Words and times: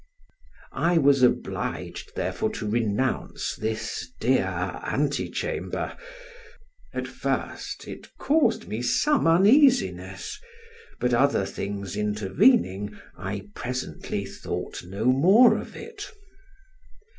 I 0.73 0.97
was 0.97 1.21
obliged, 1.21 2.13
therefore, 2.15 2.49
to 2.53 2.67
renounce 2.67 3.55
this 3.55 4.07
dear 4.19 4.79
antechamber; 4.83 5.95
at 6.91 7.07
first 7.07 7.87
it 7.87 8.07
caused 8.17 8.67
me 8.67 8.81
some 8.81 9.27
uneasiness, 9.27 10.39
but 10.99 11.13
other 11.13 11.45
things 11.45 11.95
intervening, 11.95 12.99
I 13.15 13.49
presently 13.53 14.25
thought 14.25 14.83
no 14.83 15.05
more 15.05 15.55
of 15.55 15.75
it. 15.75 16.11